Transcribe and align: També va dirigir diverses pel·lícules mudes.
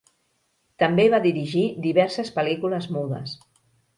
També 0.83 1.05
va 1.15 1.19
dirigir 1.25 1.65
diverses 1.85 2.33
pel·lícules 2.39 2.87
mudes. 2.97 3.37